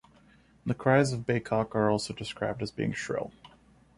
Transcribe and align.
The 0.65 0.73
cries 0.73 1.13
of 1.13 1.27
Baykok 1.27 1.75
are 1.75 1.91
also 1.91 2.11
described 2.11 2.63
as 2.63 2.71
being 2.71 2.91
shrill. 2.91 3.31